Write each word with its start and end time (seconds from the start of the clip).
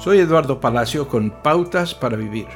Soy 0.00 0.18
Eduardo 0.18 0.60
Palacio 0.60 1.08
con 1.08 1.30
Pautas 1.42 1.94
para 1.94 2.16
Vivir. 2.16 2.46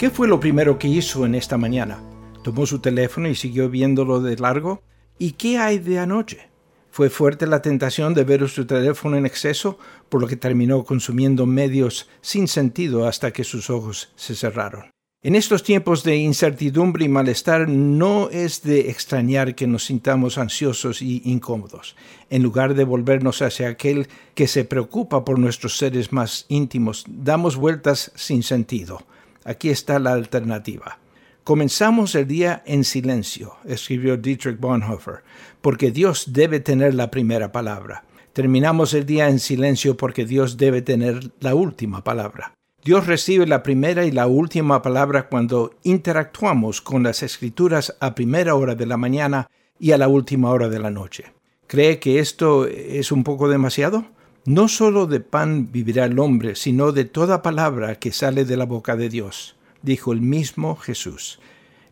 ¿Qué 0.00 0.10
fue 0.10 0.26
lo 0.26 0.40
primero 0.40 0.80
que 0.80 0.88
hizo 0.88 1.24
en 1.24 1.36
esta 1.36 1.56
mañana? 1.56 2.02
¿Tomó 2.42 2.66
su 2.66 2.80
teléfono 2.80 3.28
y 3.28 3.36
siguió 3.36 3.70
viéndolo 3.70 4.20
de 4.20 4.36
largo? 4.36 4.82
¿Y 5.16 5.34
qué 5.34 5.58
hay 5.58 5.78
de 5.78 6.00
anoche? 6.00 6.50
Fue 6.90 7.08
fuerte 7.08 7.46
la 7.46 7.62
tentación 7.62 8.14
de 8.14 8.24
ver 8.24 8.48
su 8.48 8.66
teléfono 8.66 9.16
en 9.16 9.26
exceso, 9.26 9.78
por 10.08 10.20
lo 10.20 10.26
que 10.26 10.34
terminó 10.34 10.82
consumiendo 10.82 11.46
medios 11.46 12.08
sin 12.20 12.48
sentido 12.48 13.06
hasta 13.06 13.30
que 13.30 13.44
sus 13.44 13.70
ojos 13.70 14.12
se 14.16 14.34
cerraron. 14.34 14.93
En 15.26 15.36
estos 15.36 15.62
tiempos 15.62 16.04
de 16.04 16.18
incertidumbre 16.18 17.06
y 17.06 17.08
malestar 17.08 17.66
no 17.66 18.28
es 18.28 18.60
de 18.60 18.90
extrañar 18.90 19.54
que 19.54 19.66
nos 19.66 19.84
sintamos 19.86 20.36
ansiosos 20.36 21.00
y 21.00 21.22
incómodos. 21.24 21.96
En 22.28 22.42
lugar 22.42 22.74
de 22.74 22.84
volvernos 22.84 23.40
hacia 23.40 23.70
aquel 23.70 24.08
que 24.34 24.46
se 24.46 24.66
preocupa 24.66 25.24
por 25.24 25.38
nuestros 25.38 25.78
seres 25.78 26.12
más 26.12 26.44
íntimos, 26.50 27.06
damos 27.08 27.56
vueltas 27.56 28.12
sin 28.14 28.42
sentido. 28.42 29.00
Aquí 29.46 29.70
está 29.70 29.98
la 29.98 30.12
alternativa. 30.12 30.98
Comenzamos 31.42 32.14
el 32.16 32.26
día 32.26 32.62
en 32.66 32.84
silencio, 32.84 33.56
escribió 33.64 34.18
Dietrich 34.18 34.60
Bonhoeffer, 34.60 35.22
porque 35.62 35.90
Dios 35.90 36.34
debe 36.34 36.60
tener 36.60 36.92
la 36.92 37.10
primera 37.10 37.50
palabra. 37.50 38.04
Terminamos 38.34 38.92
el 38.92 39.06
día 39.06 39.30
en 39.30 39.38
silencio 39.38 39.96
porque 39.96 40.26
Dios 40.26 40.58
debe 40.58 40.82
tener 40.82 41.30
la 41.40 41.54
última 41.54 42.04
palabra. 42.04 42.52
Dios 42.84 43.06
recibe 43.06 43.46
la 43.46 43.62
primera 43.62 44.04
y 44.04 44.10
la 44.10 44.26
última 44.26 44.82
palabra 44.82 45.28
cuando 45.28 45.74
interactuamos 45.82 46.80
con 46.80 47.02
las 47.02 47.22
escrituras 47.22 47.96
a 48.00 48.14
primera 48.14 48.54
hora 48.54 48.74
de 48.74 48.86
la 48.86 48.96
mañana 48.96 49.50
y 49.78 49.92
a 49.92 49.98
la 49.98 50.08
última 50.08 50.50
hora 50.50 50.68
de 50.68 50.78
la 50.78 50.90
noche. 50.90 51.32
¿Cree 51.66 51.98
que 51.98 52.18
esto 52.18 52.66
es 52.66 53.10
un 53.10 53.24
poco 53.24 53.48
demasiado? 53.48 54.04
No 54.44 54.68
solo 54.68 55.06
de 55.06 55.20
pan 55.20 55.72
vivirá 55.72 56.04
el 56.04 56.18
hombre, 56.18 56.54
sino 56.56 56.92
de 56.92 57.06
toda 57.06 57.42
palabra 57.42 57.98
que 57.98 58.12
sale 58.12 58.44
de 58.44 58.56
la 58.58 58.66
boca 58.66 58.96
de 58.96 59.08
Dios 59.08 59.56
dijo 59.84 60.12
el 60.12 60.20
mismo 60.20 60.76
Jesús. 60.76 61.38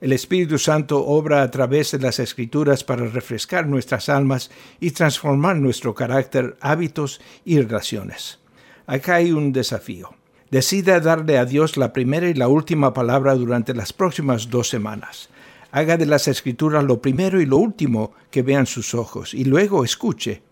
El 0.00 0.12
Espíritu 0.12 0.58
Santo 0.58 1.04
obra 1.06 1.42
a 1.42 1.50
través 1.50 1.92
de 1.92 2.00
las 2.00 2.18
Escrituras 2.18 2.82
para 2.82 3.06
refrescar 3.06 3.68
nuestras 3.68 4.08
almas 4.08 4.50
y 4.80 4.90
transformar 4.90 5.56
nuestro 5.56 5.94
carácter, 5.94 6.56
hábitos 6.60 7.20
y 7.44 7.60
relaciones. 7.60 8.40
Acá 8.86 9.16
hay 9.16 9.30
un 9.30 9.52
desafío. 9.52 10.10
Decida 10.52 11.00
darle 11.00 11.38
a 11.38 11.46
Dios 11.46 11.78
la 11.78 11.94
primera 11.94 12.28
y 12.28 12.34
la 12.34 12.46
última 12.46 12.92
palabra 12.92 13.34
durante 13.34 13.74
las 13.74 13.94
próximas 13.94 14.50
dos 14.50 14.68
semanas. 14.68 15.30
Haga 15.70 15.96
de 15.96 16.04
las 16.04 16.28
Escrituras 16.28 16.84
lo 16.84 17.00
primero 17.00 17.40
y 17.40 17.46
lo 17.46 17.56
último 17.56 18.12
que 18.30 18.42
vean 18.42 18.66
sus 18.66 18.94
ojos 18.94 19.32
y 19.32 19.44
luego 19.44 19.82
escuche 19.82 20.42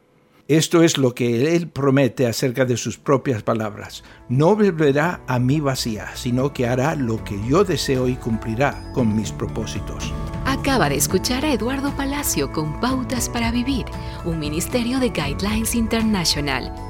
esto 0.50 0.82
es 0.82 0.98
lo 0.98 1.14
que 1.14 1.54
Él 1.54 1.68
promete 1.68 2.26
acerca 2.26 2.64
de 2.64 2.76
sus 2.76 2.98
propias 2.98 3.44
palabras. 3.44 4.02
No 4.28 4.56
volverá 4.56 5.20
a 5.28 5.38
mí 5.38 5.60
vacía, 5.60 6.08
sino 6.16 6.52
que 6.52 6.66
hará 6.66 6.96
lo 6.96 7.22
que 7.22 7.38
yo 7.48 7.62
deseo 7.62 8.08
y 8.08 8.16
cumplirá 8.16 8.90
con 8.92 9.14
mis 9.14 9.30
propósitos. 9.30 10.12
Acaba 10.46 10.88
de 10.88 10.96
escuchar 10.96 11.44
a 11.44 11.52
Eduardo 11.52 11.94
Palacio 11.96 12.50
con 12.50 12.80
Pautas 12.80 13.28
para 13.28 13.52
Vivir, 13.52 13.84
un 14.24 14.40
ministerio 14.40 14.98
de 14.98 15.10
Guidelines 15.10 15.76
International. 15.76 16.89